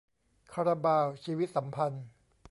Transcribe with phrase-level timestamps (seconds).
[0.53, 2.05] คาราบาว 'ชีวิตสัมพันธ์'